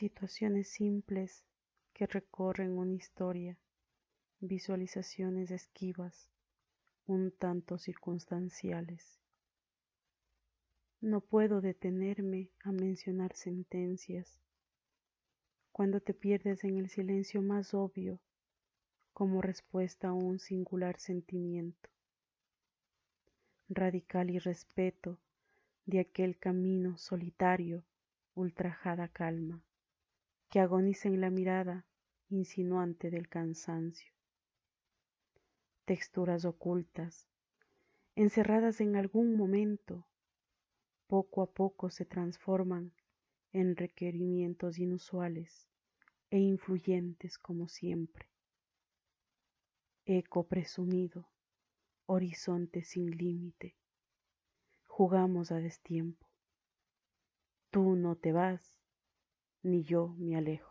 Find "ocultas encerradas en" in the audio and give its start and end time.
36.44-38.96